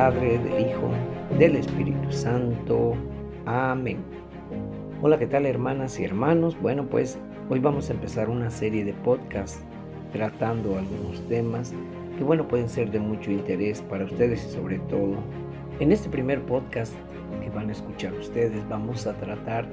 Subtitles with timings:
[0.00, 0.88] Padre, del Hijo,
[1.38, 2.94] del Espíritu Santo.
[3.44, 3.98] Amén.
[5.02, 6.56] Hola, ¿qué tal hermanas y hermanos?
[6.58, 7.18] Bueno, pues
[7.50, 9.62] hoy vamos a empezar una serie de podcasts
[10.14, 11.74] tratando algunos temas
[12.16, 15.16] que, bueno, pueden ser de mucho interés para ustedes y sobre todo,
[15.80, 16.94] en este primer podcast
[17.42, 19.66] que van a escuchar ustedes, vamos a tratar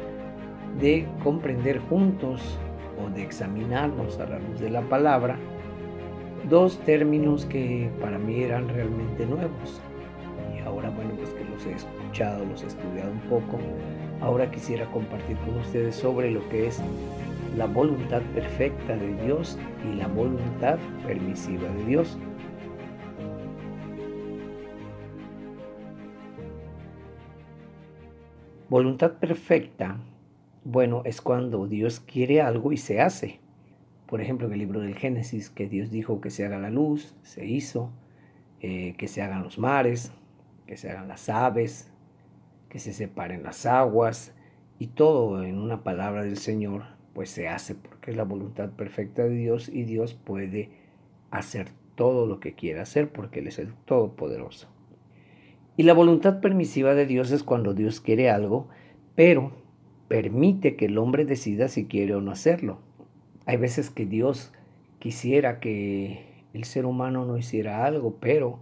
[0.78, 2.60] de comprender juntos
[3.02, 5.38] o de examinarnos a la luz de la palabra
[6.50, 9.82] dos términos que para mí eran realmente nuevos.
[10.68, 13.58] Ahora, bueno, pues que los he escuchado, los he estudiado un poco,
[14.20, 16.82] ahora quisiera compartir con ustedes sobre lo que es
[17.56, 19.58] la voluntad perfecta de Dios
[19.90, 22.18] y la voluntad permisiva de Dios.
[28.68, 30.02] Voluntad perfecta,
[30.66, 33.40] bueno, es cuando Dios quiere algo y se hace.
[34.06, 37.16] Por ejemplo, en el libro del Génesis, que Dios dijo que se haga la luz,
[37.22, 37.90] se hizo,
[38.60, 40.12] eh, que se hagan los mares,
[40.68, 41.92] que se hagan las aves,
[42.70, 44.34] que se separen las aguas,
[44.80, 49.24] y todo en una palabra del Señor, pues se hace, porque es la voluntad perfecta
[49.24, 50.70] de Dios y Dios puede
[51.32, 54.68] hacer todo lo que quiera hacer, porque Él es el Todopoderoso.
[55.78, 58.68] Y la voluntad permisiva de Dios es cuando Dios quiere algo,
[59.16, 59.52] pero
[60.08, 62.80] permite que el hombre decida si quiere o no hacerlo.
[63.46, 64.52] Hay veces que Dios
[65.00, 68.60] quisiera que el ser humano no hiciera algo, pero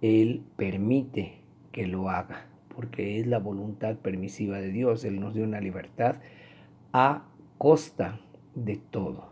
[0.00, 1.40] Él permite
[1.72, 5.04] que lo haga, porque es la voluntad permisiva de Dios.
[5.04, 6.16] Él nos dio una libertad
[6.92, 7.24] a
[7.58, 8.20] costa
[8.54, 9.30] de todo.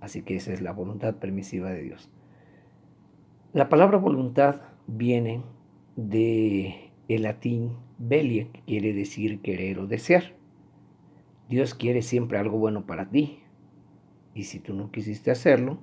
[0.00, 2.10] Así que esa es la voluntad permisiva de Dios.
[3.52, 5.42] La palabra voluntad viene
[5.96, 10.34] de el latín velia, que quiere decir querer o desear.
[11.48, 13.40] Dios quiere siempre algo bueno para ti,
[14.34, 15.78] y si tú no quisiste hacerlo,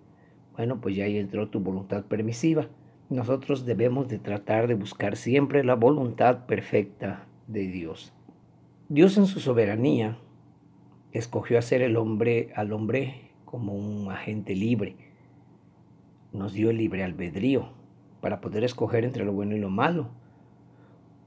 [0.56, 2.70] bueno, pues ya ahí entró tu voluntad permisiva.
[3.10, 8.14] Nosotros debemos de tratar de buscar siempre la voluntad perfecta de Dios.
[8.90, 10.18] Dios en su soberanía
[11.12, 14.96] escogió hacer el hombre al hombre como un agente libre.
[16.34, 17.70] Nos dio el libre albedrío
[18.22, 20.10] para poder escoger entre lo bueno y lo malo.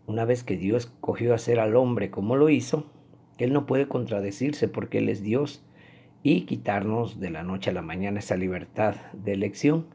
[0.06, 2.90] Una vez que Dios escogió hacer al hombre como lo hizo,
[3.38, 5.64] Él no puede contradecirse porque Él es Dios
[6.24, 9.86] y quitarnos de la noche a la mañana esa libertad de elección.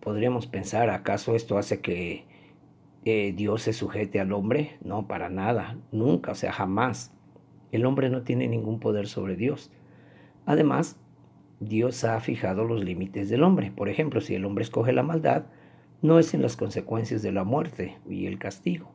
[0.00, 2.24] Podríamos pensar, ¿acaso esto hace que
[3.04, 4.78] eh, Dios se sujete al hombre?
[4.82, 7.12] No, para nada, nunca, o sea, jamás.
[7.70, 9.70] El hombre no tiene ningún poder sobre Dios.
[10.46, 10.98] Además,
[11.60, 13.70] Dios ha fijado los límites del hombre.
[13.70, 15.44] Por ejemplo, si el hombre escoge la maldad,
[16.00, 18.90] no es en las consecuencias de la muerte y el castigo.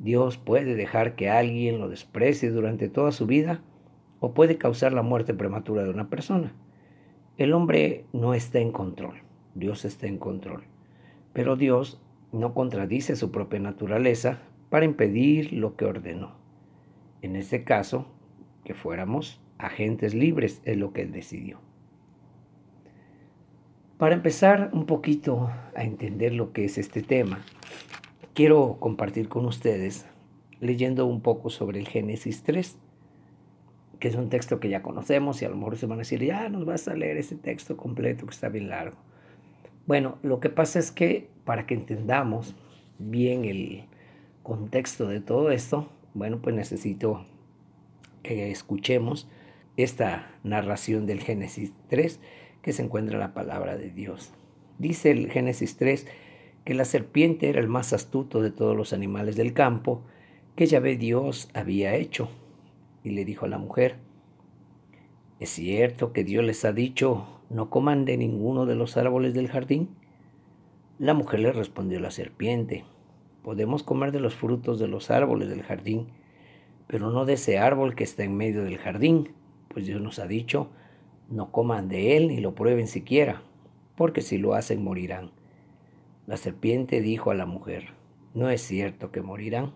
[0.00, 3.62] Dios puede dejar que alguien lo desprecie durante toda su vida
[4.18, 6.52] o puede causar la muerte prematura de una persona.
[7.36, 9.22] El hombre no está en control,
[9.54, 10.64] Dios está en control.
[11.32, 12.00] Pero Dios
[12.32, 16.36] no contradice su propia naturaleza para impedir lo que ordenó.
[17.22, 18.06] En este caso,
[18.64, 21.60] que fuéramos agentes libres es lo que Él decidió.
[23.96, 27.40] Para empezar un poquito a entender lo que es este tema,
[28.34, 30.06] quiero compartir con ustedes
[30.60, 32.78] leyendo un poco sobre el Génesis 3
[33.98, 36.22] que es un texto que ya conocemos y a lo mejor se van a decir,
[36.22, 38.96] ya nos vas a leer ese texto completo que está bien largo.
[39.88, 42.54] Bueno, lo que pasa es que para que entendamos
[42.98, 43.84] bien el
[44.42, 47.24] contexto de todo esto, bueno, pues necesito
[48.22, 49.30] que escuchemos
[49.78, 52.20] esta narración del Génesis 3
[52.60, 54.34] que se encuentra la palabra de Dios.
[54.78, 56.06] Dice el Génesis 3
[56.66, 60.02] que la serpiente era el más astuto de todos los animales del campo
[60.54, 62.28] que Yahvé Dios había hecho
[63.04, 63.96] y le dijo a la mujer,
[65.40, 69.48] ¿es cierto que Dios les ha dicho, no coman de ninguno de los árboles del
[69.48, 69.88] jardín?
[70.98, 72.84] La mujer le respondió la serpiente,
[73.42, 76.08] podemos comer de los frutos de los árboles del jardín,
[76.86, 79.30] pero no de ese árbol que está en medio del jardín,
[79.68, 80.70] pues Dios nos ha dicho,
[81.28, 83.42] no coman de él ni lo prueben siquiera,
[83.96, 85.30] porque si lo hacen morirán.
[86.26, 87.90] La serpiente dijo a la mujer,
[88.34, 89.72] no es cierto que morirán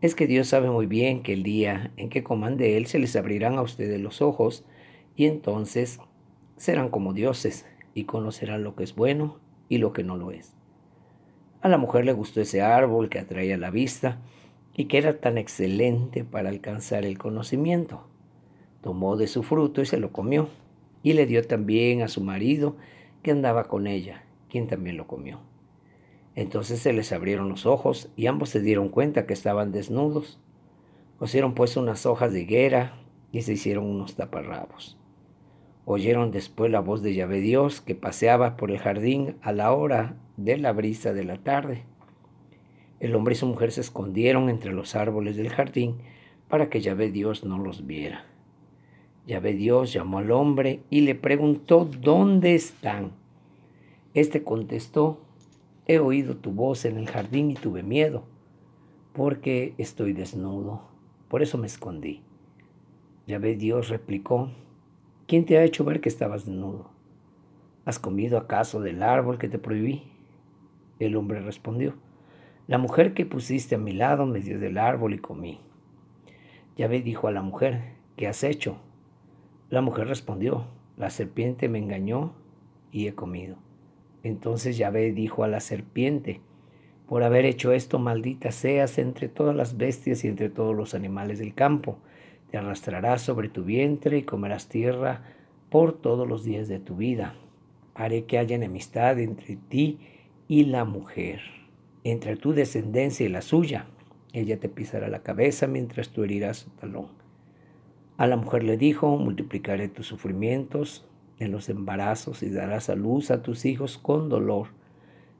[0.00, 2.98] es que Dios sabe muy bien que el día en que coman de Él se
[2.98, 4.64] les abrirán a ustedes los ojos
[5.16, 6.00] y entonces
[6.56, 9.38] serán como dioses y conocerán lo que es bueno
[9.68, 10.54] y lo que no lo es.
[11.60, 14.18] A la mujer le gustó ese árbol que atraía la vista
[14.76, 18.06] y que era tan excelente para alcanzar el conocimiento.
[18.82, 20.48] Tomó de su fruto y se lo comió,
[21.02, 22.76] y le dio también a su marido
[23.22, 25.40] que andaba con ella, quien también lo comió.
[26.34, 30.38] Entonces se les abrieron los ojos y ambos se dieron cuenta que estaban desnudos.
[31.18, 33.00] Cosieron pues unas hojas de higuera
[33.32, 34.98] y se hicieron unos taparrabos.
[35.88, 40.16] Oyeron después la voz de Yahvé Dios que paseaba por el jardín a la hora
[40.36, 41.84] de la brisa de la tarde.
[42.98, 45.98] El hombre y su mujer se escondieron entre los árboles del jardín
[46.48, 48.24] para que Yahvé Dios no los viera.
[49.28, 53.12] Yahvé Dios llamó al hombre y le preguntó, ¿dónde están?
[54.12, 55.20] Este contestó,
[55.86, 58.24] he oído tu voz en el jardín y tuve miedo,
[59.12, 60.82] porque estoy desnudo,
[61.28, 62.22] por eso me escondí.
[63.28, 64.50] Yahvé Dios replicó,
[65.26, 66.90] ¿quién te ha hecho ver que estabas desnudo?
[67.84, 70.04] ¿Has comido acaso del árbol que te prohibí?
[70.98, 71.94] El hombre respondió,
[72.66, 75.60] la mujer que pusiste a mi lado me dio del árbol y comí.
[76.76, 78.78] Yahvé dijo a la mujer, ¿qué has hecho?
[79.70, 82.34] La mujer respondió, la serpiente me engañó
[82.90, 83.56] y he comido.
[84.22, 86.40] Entonces Yahvé dijo a la serpiente,
[87.06, 91.38] por haber hecho esto, maldita seas entre todas las bestias y entre todos los animales
[91.38, 91.98] del campo.
[92.50, 95.22] Te arrastrarás sobre tu vientre y comerás tierra
[95.70, 97.34] por todos los días de tu vida.
[97.94, 99.98] Haré que haya enemistad entre ti
[100.48, 101.40] y la mujer
[102.10, 103.86] entre tu descendencia y la suya.
[104.32, 107.08] Ella te pisará la cabeza mientras tú herirás su talón.
[108.16, 111.04] A la mujer le dijo, multiplicaré tus sufrimientos
[111.38, 114.68] en los embarazos y darás a luz a tus hijos con dolor.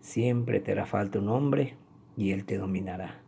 [0.00, 1.75] Siempre te hará falta un hombre
[2.17, 3.20] y él te dominará.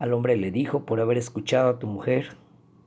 [0.00, 2.36] Al hombre le dijo, por haber escuchado a tu mujer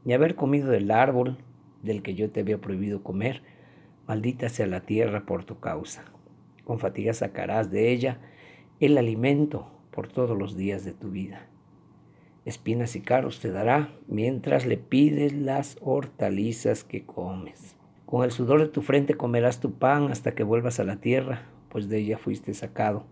[0.06, 1.38] y haber comido del árbol
[1.82, 3.42] del que yo te había prohibido comer,
[4.08, 6.04] maldita sea la tierra por tu causa.
[6.64, 8.20] Con fatiga sacarás de ella
[8.80, 11.48] el alimento por todos los días de tu vida.
[12.46, 17.78] Espinas y carros te dará mientras le pides las hortalizas que comes.
[18.06, 21.44] Con el sudor de tu frente comerás tu pan hasta que vuelvas a la tierra,
[21.70, 23.06] pues de ella fuiste sacado,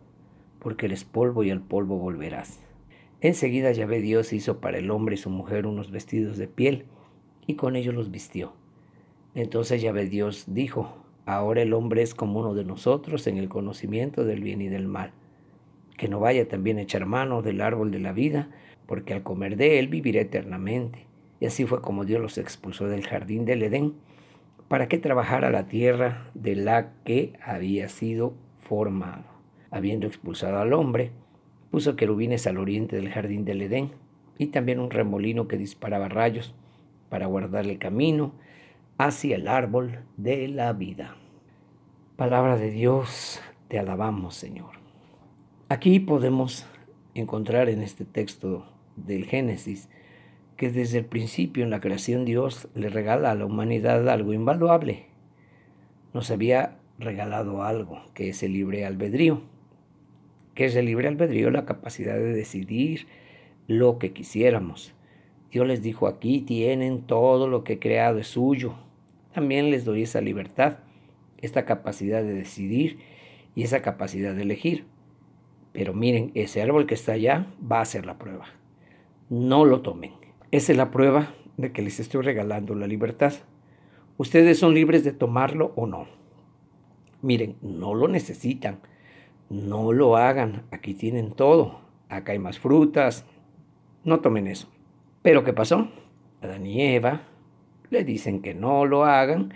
[0.59, 2.59] porque eres polvo y al polvo volverás.
[3.21, 6.85] Enseguida Yahvé Dios hizo para el hombre y su mujer unos vestidos de piel,
[7.47, 8.53] y con ellos los vistió.
[9.35, 14.25] Entonces Yahvé Dios dijo, ahora el hombre es como uno de nosotros en el conocimiento
[14.25, 15.13] del bien y del mal
[16.01, 18.49] que no vaya también a echar mano del árbol de la vida,
[18.87, 21.05] porque al comer de él vivirá eternamente.
[21.39, 23.93] Y así fue como Dios los expulsó del jardín del Edén,
[24.67, 29.25] para que trabajara la tierra de la que había sido formado.
[29.69, 31.11] Habiendo expulsado al hombre,
[31.71, 33.91] puso querubines al oriente del jardín del Edén,
[34.37, 36.53] y también un remolino que disparaba rayos,
[37.09, 38.33] para guardar el camino
[38.97, 41.15] hacia el árbol de la vida.
[42.15, 44.71] Palabra de Dios, te alabamos, Señor.
[45.69, 46.65] Aquí podemos
[47.13, 48.65] encontrar en este texto
[48.95, 49.89] del Génesis
[50.55, 55.07] que desde el principio en la creación Dios le regala a la humanidad algo invaluable.
[56.13, 59.41] Nos había regalado algo, que es el libre albedrío.
[60.53, 61.51] Que es el libre albedrío?
[61.51, 63.07] La capacidad de decidir
[63.67, 64.93] lo que quisiéramos.
[65.51, 68.75] Dios les dijo, aquí tienen todo lo que he creado, es suyo.
[69.33, 70.79] También les doy esa libertad,
[71.39, 72.99] esta capacidad de decidir
[73.55, 74.85] y esa capacidad de elegir.
[75.73, 78.45] Pero miren, ese árbol que está allá va a ser la prueba.
[79.29, 80.11] No lo tomen.
[80.51, 83.33] Esa es la prueba de que les estoy regalando la libertad.
[84.17, 86.07] Ustedes son libres de tomarlo o no.
[87.21, 88.79] Miren, no lo necesitan.
[89.51, 90.63] No lo hagan.
[90.71, 91.81] Aquí tienen todo.
[92.07, 93.25] Acá hay más frutas.
[94.05, 94.69] No tomen eso.
[95.21, 95.89] Pero ¿qué pasó?
[96.41, 97.23] Adán y Eva
[97.89, 99.53] le dicen que no lo hagan.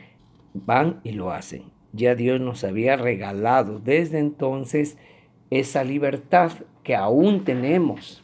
[0.54, 1.72] Van y lo hacen.
[1.94, 4.98] Ya Dios nos había regalado desde entonces
[5.50, 6.52] esa libertad
[6.84, 8.22] que aún tenemos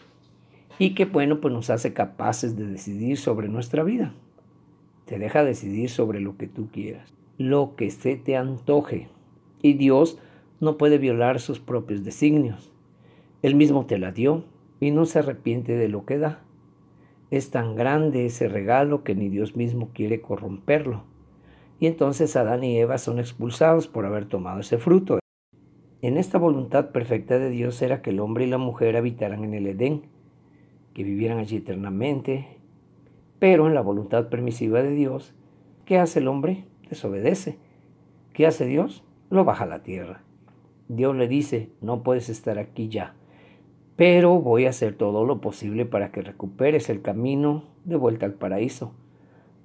[0.78, 4.14] y que, bueno, pues nos hace capaces de decidir sobre nuestra vida.
[5.06, 9.08] Te deja decidir sobre lo que tú quieras, lo que se te antoje.
[9.62, 10.20] Y Dios
[10.62, 12.72] no puede violar sus propios designios.
[13.42, 14.46] Él mismo te la dio
[14.80, 16.44] y no se arrepiente de lo que da.
[17.32, 21.04] Es tan grande ese regalo que ni Dios mismo quiere corromperlo.
[21.80, 25.20] Y entonces Adán y Eva son expulsados por haber tomado ese fruto.
[26.04, 29.56] En esta voluntad perfecta de Dios era que el hombre y la mujer habitaran en
[29.56, 30.04] el Edén,
[30.94, 32.60] que vivieran allí eternamente,
[33.40, 35.34] pero en la voluntad permisiva de Dios,
[35.86, 36.66] ¿qué hace el hombre?
[36.88, 37.58] Desobedece.
[38.34, 39.04] ¿Qué hace Dios?
[39.32, 40.24] Lo baja a la tierra.
[40.94, 43.14] Dios le dice, no puedes estar aquí ya,
[43.96, 48.34] pero voy a hacer todo lo posible para que recuperes el camino de vuelta al
[48.34, 48.92] paraíso.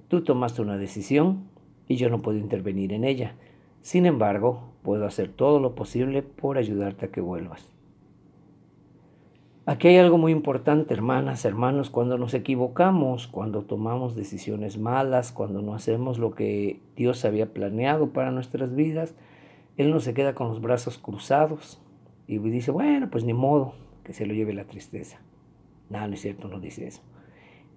[0.07, 1.49] Tú tomaste una decisión
[1.85, 3.35] y yo no puedo intervenir en ella.
[3.81, 7.73] Sin embargo, puedo hacer todo lo posible por ayudarte a que vuelvas.
[9.65, 15.61] Aquí hay algo muy importante, hermanas, hermanos, cuando nos equivocamos, cuando tomamos decisiones malas, cuando
[15.61, 19.13] no hacemos lo que Dios había planeado para nuestras vidas,
[19.77, 21.81] Él no se queda con los brazos cruzados
[22.27, 25.21] y dice, bueno, pues ni modo, que se lo lleve la tristeza.
[25.89, 27.01] No, no es cierto, no dice eso.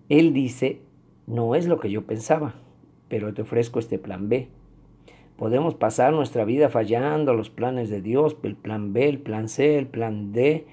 [0.08, 0.82] Él dice,
[1.26, 2.54] no es lo que yo pensaba,
[3.08, 4.48] pero te ofrezco este plan B
[5.40, 9.78] Podemos pasar nuestra vida fallando los planes de Dios, el plan B, el plan C,
[9.78, 10.66] el plan D,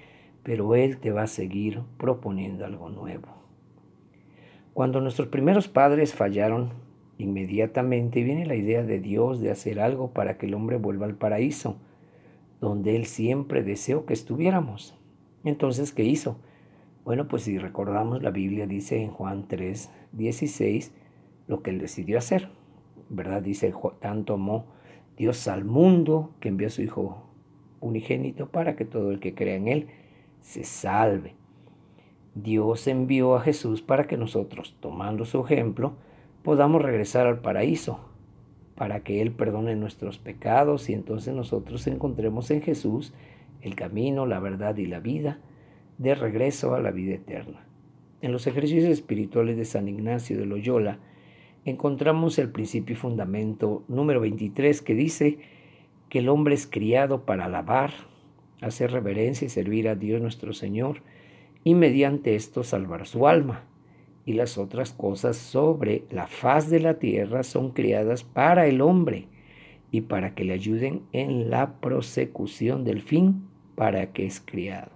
[0.43, 3.29] pero Él te va a seguir proponiendo algo nuevo.
[4.73, 6.73] Cuando nuestros primeros padres fallaron,
[7.17, 11.15] inmediatamente viene la idea de Dios de hacer algo para que el hombre vuelva al
[11.15, 11.77] paraíso,
[12.61, 14.97] donde Él siempre deseó que estuviéramos.
[15.43, 16.39] Entonces, ¿qué hizo?
[17.05, 20.93] Bueno, pues si recordamos, la Biblia dice en Juan 3, 16,
[21.47, 22.49] lo que Él decidió hacer.
[23.09, 23.41] ¿Verdad?
[23.41, 24.65] Dice, tanto amó
[25.15, 27.23] Dios al mundo que envió a su Hijo
[27.79, 29.87] unigénito para que todo el que crea en Él
[30.41, 31.35] se salve.
[32.35, 35.95] Dios envió a Jesús para que nosotros, tomando su ejemplo,
[36.47, 37.99] podamos regresar al paraíso,
[38.75, 43.13] para que Él perdone nuestros pecados y entonces nosotros encontremos en Jesús
[43.61, 45.41] el camino, la verdad y la vida
[45.97, 47.67] de regreso a la vida eterna.
[48.21, 50.99] En los ejercicios espirituales de San Ignacio de Loyola
[51.65, 55.39] encontramos el principio y fundamento número 23 que dice
[56.07, 57.91] que el hombre es criado para alabar,
[58.61, 61.01] hacer reverencia y servir a Dios nuestro Señor
[61.65, 63.65] y mediante esto salvar su alma.
[64.27, 69.29] Y las otras cosas sobre la faz de la tierra son criadas para el hombre
[69.89, 74.91] y para que le ayuden en la prosecución del fin para que es criado.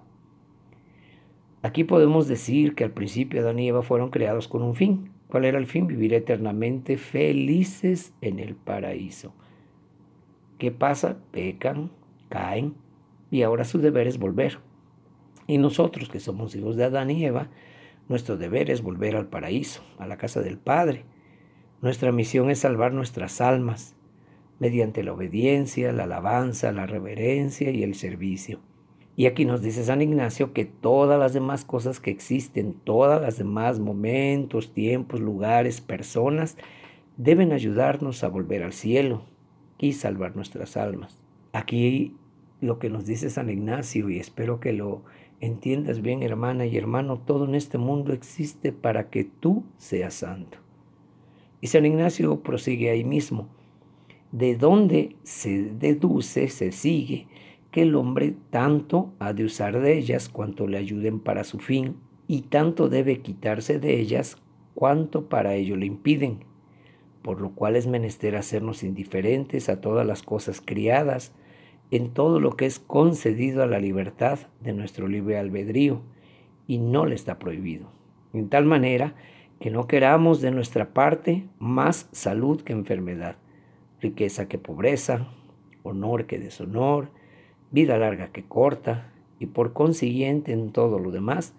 [1.62, 5.12] Aquí podemos decir que al principio Adán y Eva fueron creados con un fin.
[5.30, 5.88] ¿Cuál era el fin?
[5.88, 9.34] Vivir eternamente felices en el paraíso.
[10.58, 11.20] ¿Qué pasa?
[11.32, 11.90] Pecan,
[12.28, 12.74] caen
[13.30, 14.60] y ahora su deber es volver.
[15.48, 17.50] Y nosotros que somos hijos de Adán y Eva,
[18.10, 21.06] nuestro deber es volver al paraíso, a la casa del Padre.
[21.82, 23.96] Nuestra misión es salvar nuestras almas
[24.60, 28.60] mediante la obediencia, la alabanza, la reverencia y el servicio.
[29.16, 33.38] Y aquí nos dice San Ignacio que todas las demás cosas que existen, todas las
[33.38, 36.58] demás momentos, tiempos, lugares, personas,
[37.18, 39.24] deben ayudarnos a volver al cielo,
[39.82, 41.18] y salvar nuestras almas.
[41.52, 42.16] Aquí
[42.62, 45.04] lo que nos dice San Ignacio, y espero que lo
[45.42, 50.60] entiendas bien, hermana y hermano, todo en este mundo existe para que tú seas santo.
[51.60, 53.50] Y San Ignacio prosigue ahí mismo,
[54.32, 57.28] de donde se deduce, se sigue,
[57.72, 61.98] que el hombre tanto ha de usar de ellas cuanto le ayuden para su fin,
[62.28, 64.38] y tanto debe quitarse de ellas
[64.74, 66.46] cuanto para ello le impiden
[67.22, 71.34] por lo cual es menester hacernos indiferentes a todas las cosas criadas,
[71.92, 76.02] en todo lo que es concedido a la libertad de nuestro libre albedrío,
[76.68, 77.88] y no le está prohibido.
[78.34, 79.14] En tal manera
[79.60, 83.36] que no queramos de nuestra parte más salud que enfermedad,
[84.00, 85.28] riqueza que pobreza,
[85.84, 87.10] honor que deshonor,
[87.72, 91.54] vida larga que corta, y por consiguiente en todo lo demás,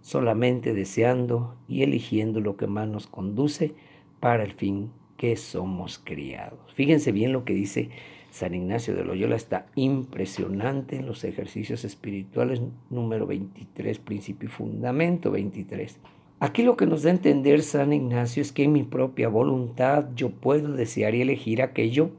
[0.00, 3.74] solamente deseando y eligiendo lo que más nos conduce
[4.20, 6.72] para el fin que somos criados.
[6.74, 7.90] Fíjense bien lo que dice
[8.32, 15.30] San Ignacio de Loyola, está impresionante en los ejercicios espirituales número 23, principio y fundamento
[15.30, 15.98] 23.
[16.40, 20.06] Aquí lo que nos da a entender San Ignacio es que en mi propia voluntad
[20.16, 22.10] yo puedo desear y elegir aquello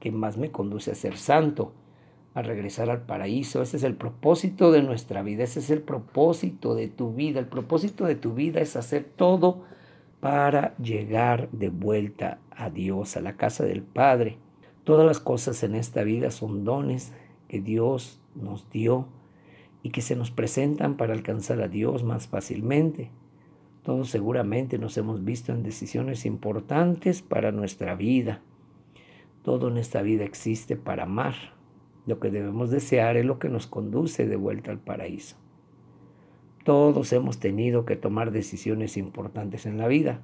[0.00, 1.74] que más me conduce a ser santo,
[2.32, 3.60] a regresar al paraíso.
[3.60, 7.40] Ese es el propósito de nuestra vida, ese es el propósito de tu vida.
[7.40, 9.64] El propósito de tu vida es hacer todo
[10.20, 14.38] para llegar de vuelta a Dios, a la casa del Padre.
[14.88, 17.12] Todas las cosas en esta vida son dones
[17.46, 19.06] que Dios nos dio
[19.82, 23.10] y que se nos presentan para alcanzar a Dios más fácilmente.
[23.82, 28.40] Todos seguramente nos hemos visto en decisiones importantes para nuestra vida.
[29.42, 31.34] Todo en esta vida existe para amar.
[32.06, 35.36] Lo que debemos desear es lo que nos conduce de vuelta al paraíso.
[36.64, 40.22] Todos hemos tenido que tomar decisiones importantes en la vida,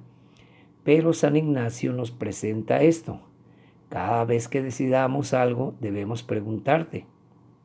[0.83, 3.21] pero San Ignacio nos presenta esto.
[3.89, 7.05] Cada vez que decidamos algo, debemos preguntarte,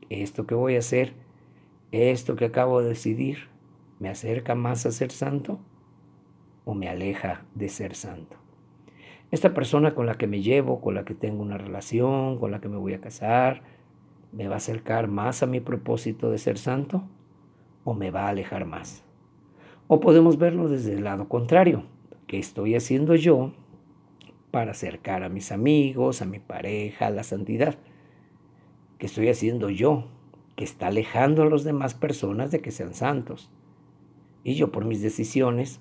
[0.09, 1.15] ¿esto que voy a hacer,
[1.93, 3.49] esto que acabo de decidir,
[3.99, 5.59] me acerca más a ser santo
[6.65, 8.37] o me aleja de ser santo?
[9.31, 12.61] Esta persona con la que me llevo, con la que tengo una relación, con la
[12.61, 13.63] que me voy a casar,
[14.33, 17.05] ¿me va a acercar más a mi propósito de ser santo?
[17.85, 19.03] o me va a alejar más.
[19.87, 21.85] O podemos verlo desde el lado contrario.
[22.27, 23.53] ¿Qué estoy haciendo yo
[24.51, 27.77] para acercar a mis amigos, a mi pareja, a la santidad?
[28.99, 30.09] ¿Qué estoy haciendo yo
[30.57, 33.51] que está alejando a las demás personas de que sean santos?
[34.45, 35.81] Y yo por mis decisiones,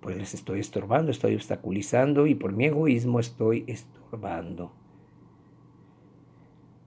[0.00, 4.72] pues les estoy estorbando, estoy obstaculizando y por mi egoísmo estoy estorbando.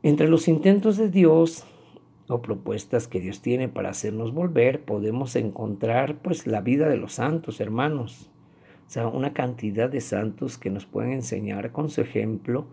[0.04, 1.66] Entre los intentos de Dios
[2.30, 7.14] o propuestas que Dios tiene para hacernos volver, podemos encontrar pues la vida de los
[7.14, 8.30] santos, hermanos.
[8.88, 12.68] O sea, una cantidad de santos que nos pueden enseñar con su ejemplo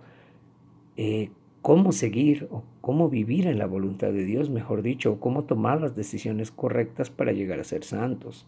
[0.97, 1.31] eh,
[1.61, 5.81] cómo seguir o cómo vivir en la voluntad de Dios, mejor dicho, o cómo tomar
[5.81, 8.47] las decisiones correctas para llegar a ser santos.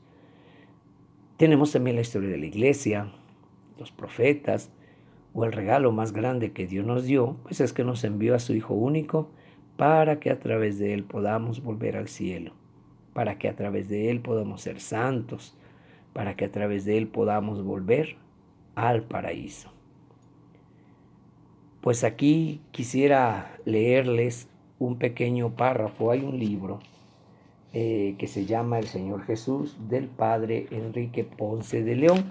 [1.38, 3.10] Tenemos también la historia de la iglesia,
[3.78, 4.70] los profetas,
[5.34, 8.38] o el regalo más grande que Dios nos dio, pues es que nos envió a
[8.38, 9.28] su Hijo único
[9.76, 12.52] para que a través de Él podamos volver al cielo,
[13.12, 15.55] para que a través de Él podamos ser santos,
[16.16, 18.16] para que a través de Él podamos volver
[18.74, 19.70] al paraíso.
[21.82, 26.10] Pues aquí quisiera leerles un pequeño párrafo.
[26.10, 26.78] Hay un libro
[27.74, 32.24] eh, que se llama El Señor Jesús del Padre Enrique Ponce de León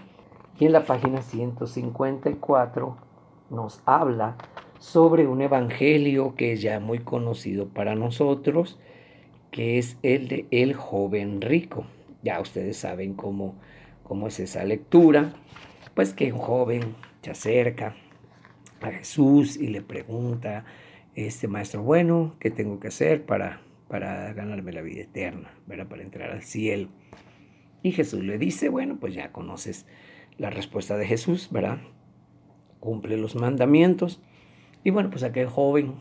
[0.59, 2.97] y en la página 154
[3.51, 4.35] nos habla
[4.79, 8.79] sobre un evangelio que es ya muy conocido para nosotros,
[9.51, 11.85] que es el de El joven rico.
[12.23, 13.53] Ya ustedes saben cómo,
[14.05, 15.33] cómo es esa lectura,
[15.95, 17.95] pues que un joven se acerca
[18.81, 20.63] a Jesús y le pregunta,
[21.15, 26.31] este maestro bueno, ¿qué tengo que hacer para, para ganarme la vida eterna, para entrar
[26.31, 26.89] al cielo?
[27.81, 29.87] Y Jesús le dice, bueno, pues ya conoces
[30.37, 31.79] la respuesta de Jesús, ¿verdad?
[32.79, 34.21] Cumple los mandamientos.
[34.83, 35.95] Y bueno, pues aquel joven,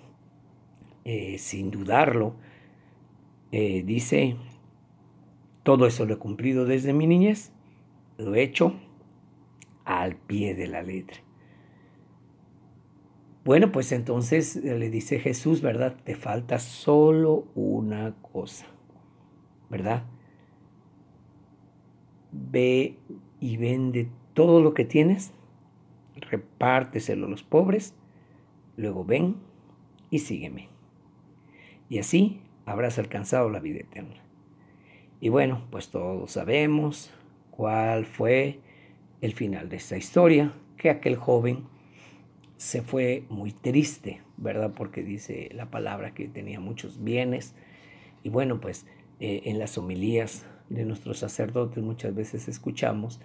[1.04, 2.36] eh, sin dudarlo,
[3.52, 4.36] eh, dice,
[5.62, 7.53] todo eso lo he cumplido desde mi niñez,
[8.18, 8.74] lo he hecho
[9.84, 11.18] al pie de la letra.
[13.44, 15.96] Bueno, pues entonces le dice Jesús, ¿verdad?
[16.04, 18.66] Te falta solo una cosa,
[19.68, 20.04] ¿verdad?
[22.32, 22.98] Ve
[23.40, 25.34] y vende todo lo que tienes,
[26.16, 27.94] repárteselo a los pobres,
[28.76, 29.36] luego ven
[30.08, 30.70] y sígueme.
[31.90, 34.24] Y así habrás alcanzado la vida eterna.
[35.20, 37.12] Y bueno, pues todos sabemos
[37.56, 38.58] cuál fue
[39.20, 41.64] el final de esta historia, que aquel joven
[42.56, 44.72] se fue muy triste, ¿verdad?
[44.76, 47.54] Porque dice la palabra que tenía muchos bienes.
[48.24, 48.86] Y bueno, pues
[49.20, 53.20] eh, en las homilías de nuestros sacerdotes muchas veces escuchamos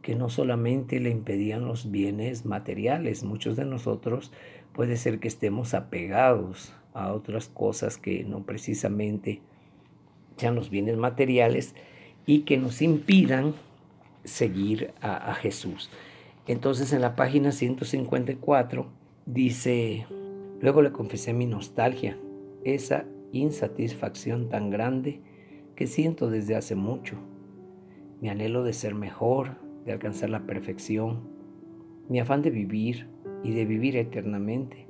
[0.00, 4.32] que no solamente le impedían los bienes materiales, muchos de nosotros
[4.72, 9.42] puede ser que estemos apegados a otras cosas que no precisamente
[10.38, 11.74] sean los bienes materiales
[12.30, 13.54] y que nos impidan
[14.22, 15.90] seguir a, Jesús.
[16.46, 18.86] Entonces en la página 154
[19.26, 20.06] dice,
[20.60, 22.16] luego le confesé mi nostalgia,
[22.62, 25.20] esa insatisfacción tan grande
[25.74, 27.16] que siento desde hace mucho,
[28.20, 31.28] mi anhelo de ser mejor, de alcanzar la perfección,
[32.08, 33.08] mi afán de vivir
[33.42, 34.86] y de vivir eternamente.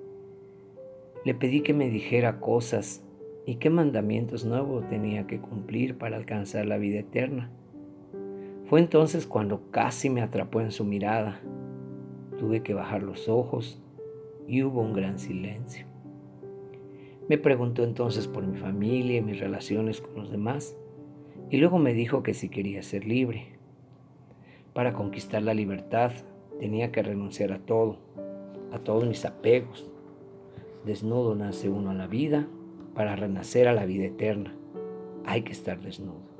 [1.24, 3.02] Le pedí que me dijera cosas
[3.46, 7.50] y qué mandamientos nuevos tenía que cumplir para alcanzar la vida eterna.
[8.66, 11.40] Fue entonces cuando casi me atrapó en su mirada.
[12.38, 13.82] Tuve que bajar los ojos
[14.46, 15.86] y hubo un gran silencio.
[17.28, 20.76] Me preguntó entonces por mi familia y mis relaciones con los demás
[21.48, 23.46] y luego me dijo que si quería ser libre.
[24.72, 26.12] Para conquistar la libertad
[26.60, 27.98] tenía que renunciar a todo,
[28.72, 29.90] a todos mis apegos.
[30.84, 32.48] Desnudo nace uno a la vida
[32.94, 34.54] para renacer a la vida eterna.
[35.24, 36.30] Hay que estar desnudo.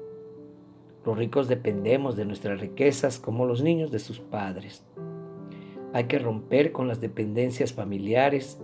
[1.05, 4.85] Los ricos dependemos de nuestras riquezas como los niños de sus padres.
[5.93, 8.61] Hay que romper con las dependencias familiares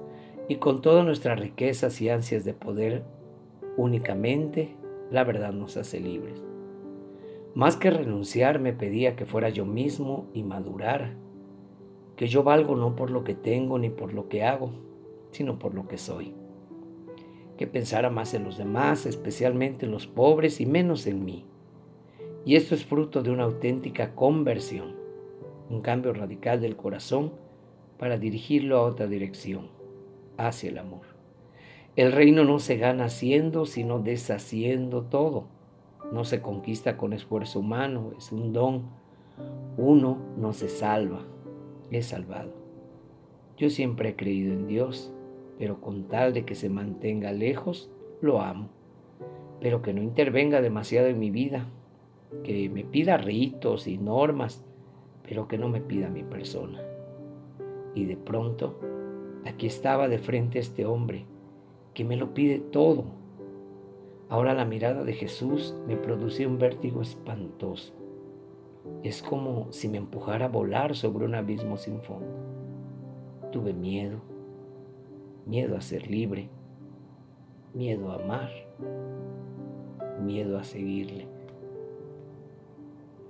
[0.49, 3.05] y con todas nuestras riquezas y ansias de poder.
[3.77, 4.77] Únicamente
[5.11, 6.43] la verdad nos hace libres.
[7.55, 11.15] Más que renunciar, me pedía que fuera yo mismo y madurara,
[12.15, 14.73] que yo valgo no por lo que tengo ni por lo que hago,
[15.31, 16.35] sino por lo que soy.
[17.57, 21.45] Que pensara más en los demás, especialmente en los pobres y menos en mí.
[22.45, 24.95] Y esto es fruto de una auténtica conversión,
[25.69, 27.33] un cambio radical del corazón
[27.99, 29.69] para dirigirlo a otra dirección,
[30.37, 31.07] hacia el amor.
[31.97, 35.57] El reino no se gana haciendo, sino deshaciendo todo
[36.13, 38.85] no se conquista con esfuerzo humano, es un don.
[39.77, 41.25] Uno no se salva,
[41.91, 42.53] es salvado.
[43.57, 45.13] Yo siempre he creído en Dios,
[45.59, 47.91] pero con tal de que se mantenga lejos,
[48.21, 48.69] lo amo.
[49.61, 51.67] Pero que no intervenga demasiado en mi vida,
[52.45, 54.65] que me pida ritos y normas,
[55.27, 56.81] pero que no me pida mi persona.
[57.95, 58.79] Y de pronto,
[59.45, 61.25] aquí estaba de frente este hombre,
[61.95, 63.05] que me lo pide todo,
[64.29, 67.93] Ahora la mirada de Jesús me producía un vértigo espantoso.
[69.05, 72.35] Es como si me empujara a volar sobre un abismo sin fondo.
[73.53, 74.19] Tuve miedo,
[75.47, 76.49] miedo a ser libre,
[77.73, 78.51] miedo a amar,
[80.23, 81.29] miedo a seguirle.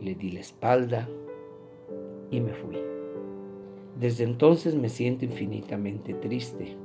[0.01, 1.09] Le di la espalda
[2.31, 2.79] y me fui.
[3.99, 6.77] Desde entonces me siento infinitamente triste.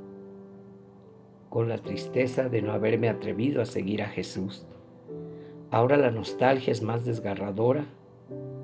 [1.48, 4.66] con la tristeza de no haberme atrevido a seguir a Jesús.
[5.70, 7.84] Ahora la nostalgia es más desgarradora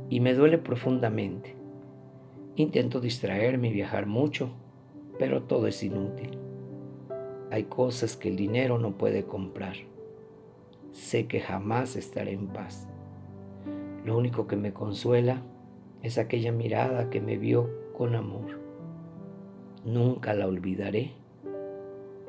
[0.08, 1.54] y me duele profundamente.
[2.56, 4.52] Intento distraerme y viajar mucho,
[5.18, 6.47] pero todo es inútil.
[7.50, 9.76] Hay cosas que el dinero no puede comprar.
[10.92, 12.86] Sé que jamás estaré en paz.
[14.04, 15.42] Lo único que me consuela
[16.02, 18.58] es aquella mirada que me vio con amor.
[19.84, 21.12] Nunca la olvidaré.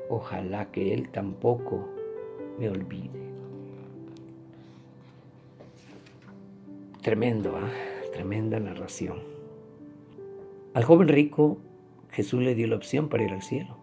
[0.08, 1.88] Ojalá que Él tampoco
[2.58, 3.30] me olvide.
[7.02, 8.10] Tremendo, ¿eh?
[8.12, 9.18] tremenda narración.
[10.74, 11.58] Al joven rico
[12.10, 13.79] Jesús le dio la opción para ir al cielo.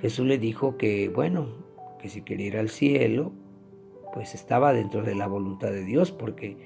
[0.00, 1.48] Jesús le dijo que, bueno,
[1.98, 3.32] que si quería ir al cielo,
[4.12, 6.56] pues estaba dentro de la voluntad de Dios, porque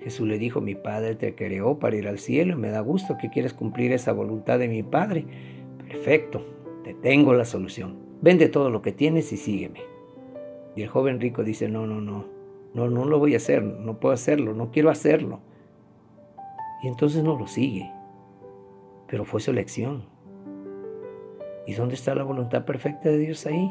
[0.00, 3.16] Jesús le dijo, mi Padre te creó para ir al cielo y me da gusto
[3.18, 5.24] que quieres cumplir esa voluntad de mi Padre.
[5.86, 6.44] Perfecto,
[6.84, 7.96] te tengo la solución.
[8.20, 9.80] Vende todo lo que tienes y sígueme.
[10.76, 12.26] Y el joven rico dice, no, no, no,
[12.74, 15.40] no, no lo voy a hacer, no puedo hacerlo, no quiero hacerlo.
[16.82, 17.90] Y entonces no lo sigue,
[19.08, 20.04] pero fue su elección.
[21.66, 23.70] ¿Y dónde está la voluntad perfecta de Dios ahí?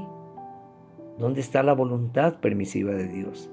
[1.17, 3.51] ¿Dónde está la voluntad permisiva de Dios?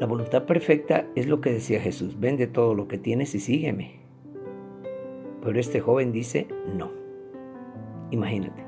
[0.00, 4.00] La voluntad perfecta es lo que decía Jesús, vende todo lo que tienes y sígueme.
[5.42, 6.90] Pero este joven dice, no.
[8.10, 8.64] Imagínate,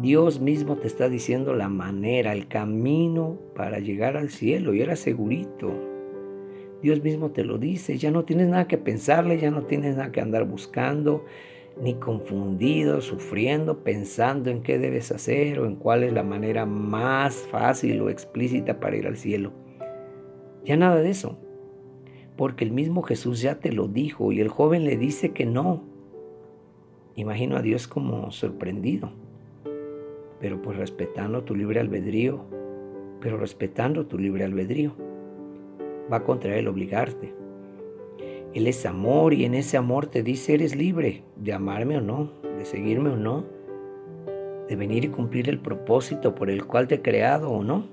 [0.00, 4.94] Dios mismo te está diciendo la manera, el camino para llegar al cielo y era
[4.94, 5.72] segurito.
[6.82, 10.12] Dios mismo te lo dice, ya no tienes nada que pensarle, ya no tienes nada
[10.12, 11.24] que andar buscando,
[11.80, 17.46] ni confundido, sufriendo, pensando en qué debes hacer o en cuál es la manera más
[17.50, 19.52] fácil o explícita para ir al cielo.
[20.64, 21.38] Ya nada de eso,
[22.36, 25.84] porque el mismo Jesús ya te lo dijo y el joven le dice que no.
[27.14, 29.10] Imagino a Dios como sorprendido,
[30.40, 32.44] pero pues respetando tu libre albedrío,
[33.20, 34.94] pero respetando tu libre albedrío,
[36.12, 37.34] va contra él obligarte.
[38.58, 42.32] Él es amor y en ese amor te dice, eres libre de amarme o no,
[42.42, 43.46] de seguirme o no,
[44.68, 47.86] de venir y cumplir el propósito por el cual te he creado o no.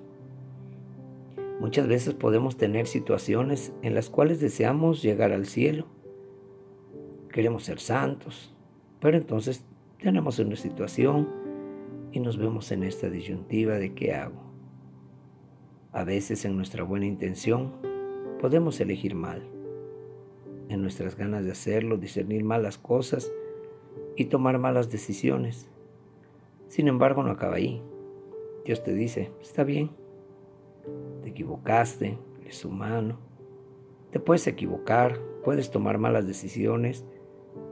[1.60, 5.86] Muchas veces podemos tener situaciones en las cuales deseamos llegar al cielo,
[7.32, 8.51] queremos ser santos,
[8.99, 9.63] pero entonces
[9.99, 11.30] tenemos una situación
[12.12, 14.41] y nos vemos en esta disyuntiva de qué hago.
[15.91, 17.71] A veces en nuestra buena intención
[18.41, 19.54] podemos elegir mal
[20.69, 23.32] en nuestras ganas de hacerlo, discernir malas cosas
[24.15, 25.69] y tomar malas decisiones.
[26.67, 27.82] Sin embargo, no acaba ahí.
[28.65, 29.91] Dios te dice, está bien,
[31.21, 33.19] te equivocaste, eres humano,
[34.12, 37.06] te puedes equivocar, puedes tomar malas decisiones,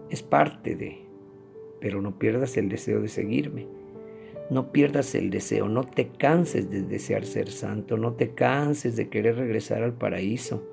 [0.09, 1.07] es parte de,
[1.79, 3.67] pero no pierdas el deseo de seguirme.
[4.49, 9.09] No pierdas el deseo, no te canses de desear ser santo, no te canses de
[9.09, 10.67] querer regresar al paraíso.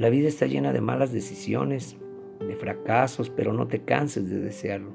[0.00, 1.98] La vida está llena de malas decisiones,
[2.40, 4.92] de fracasos, pero no te canses de desearlo.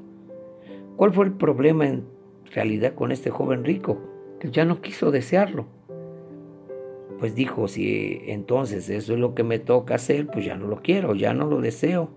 [0.96, 2.08] ¿Cuál fue el problema en
[2.52, 4.00] realidad con este joven rico?
[4.40, 5.68] Que ya no quiso desearlo.
[7.20, 10.82] Pues dijo, si entonces eso es lo que me toca hacer, pues ya no lo
[10.82, 12.10] quiero, ya no lo deseo.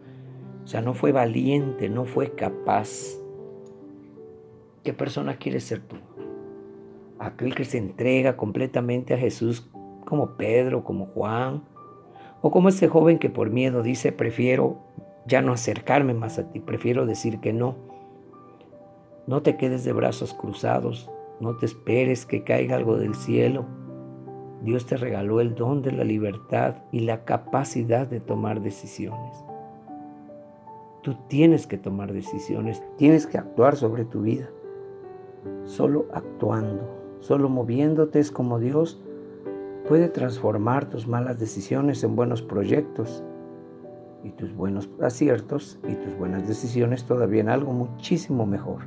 [0.65, 3.21] O sea, no fue valiente, no fue capaz.
[4.83, 5.97] ¿Qué persona quieres ser tú?
[7.19, 9.69] Aquel que se entrega completamente a Jesús
[10.07, 11.65] como Pedro, como Juan,
[12.41, 14.79] o como ese joven que por miedo dice, prefiero
[15.27, 17.77] ya no acercarme más a ti, prefiero decir que no.
[19.27, 23.67] No te quedes de brazos cruzados, no te esperes que caiga algo del cielo.
[24.63, 29.45] Dios te regaló el don de la libertad y la capacidad de tomar decisiones.
[31.03, 34.49] Tú tienes que tomar decisiones, tienes que actuar sobre tu vida.
[35.65, 36.89] Solo actuando,
[37.21, 39.01] solo moviéndote es como Dios
[39.89, 43.25] puede transformar tus malas decisiones en buenos proyectos
[44.23, 48.83] y tus buenos aciertos y tus buenas decisiones todavía en algo muchísimo mejor,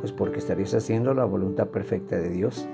[0.00, 2.68] pues porque estarías haciendo la voluntad perfecta de Dios.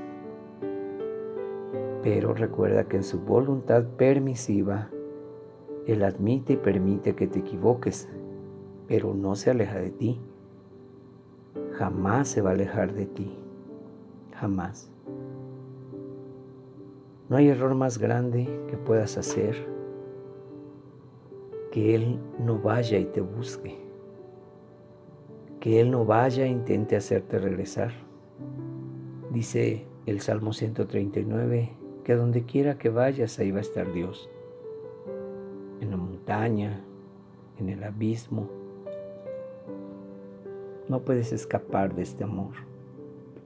[2.03, 4.89] Pero recuerda que en su voluntad permisiva,
[5.87, 8.09] Él admite y permite que te equivoques,
[8.89, 10.21] pero no se aleja de ti.
[11.73, 13.39] Jamás se va a alejar de ti.
[14.35, 14.92] Jamás.
[17.33, 19.57] No hay error más grande que puedas hacer
[21.71, 23.79] que Él no vaya y te busque,
[25.59, 27.93] que Él no vaya e intente hacerte regresar.
[29.31, 31.73] Dice el Salmo 139
[32.05, 34.29] que donde quiera que vayas ahí va a estar Dios,
[35.81, 36.85] en la montaña,
[37.59, 38.51] en el abismo.
[40.87, 42.57] No puedes escapar de este amor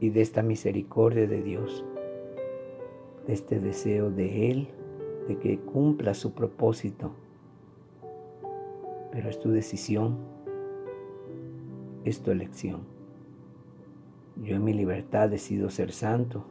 [0.01, 1.85] y de esta misericordia de Dios,
[3.28, 4.68] este deseo de Él
[5.28, 7.12] de que cumpla su propósito.
[9.10, 10.18] Pero es tu decisión,
[12.04, 12.82] es tu elección.
[14.42, 16.44] Yo en mi libertad decido ser santo.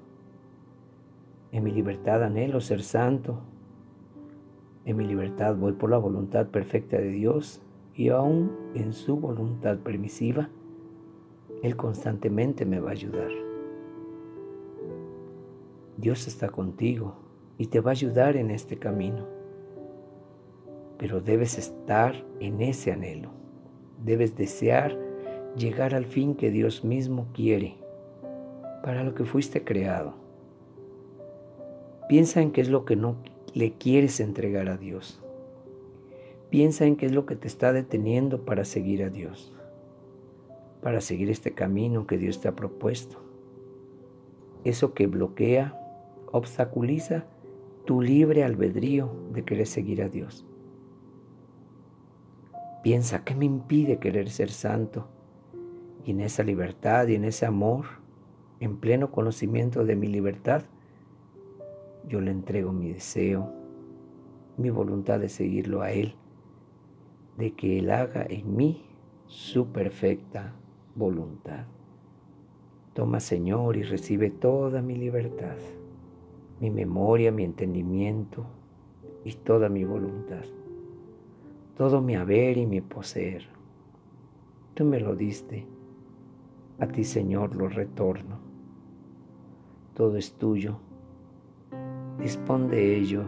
[1.51, 3.39] En mi libertad anhelo ser santo.
[4.85, 7.61] En mi libertad voy por la voluntad perfecta de Dios
[7.95, 10.49] y aún en su voluntad permisiva,
[11.63, 13.44] Él constantemente me va a ayudar.
[16.05, 17.15] Dios está contigo
[17.57, 19.25] y te va a ayudar en este camino.
[20.99, 23.31] Pero debes estar en ese anhelo.
[24.03, 24.95] Debes desear
[25.57, 27.77] llegar al fin que Dios mismo quiere,
[28.83, 30.13] para lo que fuiste creado.
[32.07, 33.15] Piensa en qué es lo que no
[33.55, 35.23] le quieres entregar a Dios.
[36.51, 39.55] Piensa en qué es lo que te está deteniendo para seguir a Dios,
[40.83, 43.17] para seguir este camino que Dios te ha propuesto.
[44.63, 45.81] Eso que bloquea,
[46.35, 47.25] obstaculiza
[47.85, 50.45] tu libre albedrío de querer seguir a Dios.
[52.83, 55.07] Piensa, ¿qué me impide querer ser santo?
[56.03, 57.85] Y en esa libertad y en ese amor,
[58.59, 60.63] en pleno conocimiento de mi libertad,
[62.05, 63.53] yo le entrego mi deseo,
[64.57, 66.15] mi voluntad de seguirlo a Él,
[67.37, 68.83] de que Él haga en mí
[69.25, 70.53] su perfecta
[70.95, 71.65] voluntad.
[72.93, 75.55] Toma, Señor, y recibe toda mi libertad
[76.59, 78.45] mi memoria, mi entendimiento
[79.23, 80.43] y toda mi voluntad,
[81.77, 83.47] todo mi haber y mi poseer.
[84.73, 85.65] Tú me lo diste,
[86.79, 88.37] a ti Señor lo retorno.
[89.93, 90.77] Todo es tuyo,
[92.19, 93.23] dispón de ello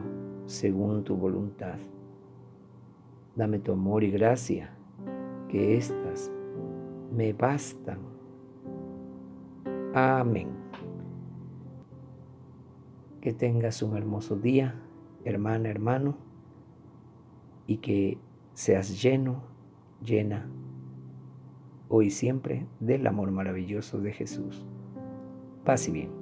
[0.46, 1.78] según tu voluntad.
[3.36, 4.72] Dame tu amor y gracia,
[5.48, 6.32] que éstas
[7.16, 8.00] me bastan.
[9.94, 10.67] Amén.
[13.28, 14.76] Que tengas un hermoso día,
[15.26, 16.16] hermana, hermano,
[17.66, 18.18] y que
[18.54, 19.44] seas lleno,
[20.02, 20.50] llena,
[21.90, 24.66] hoy siempre, del amor maravilloso de Jesús.
[25.66, 26.17] Paz y bien.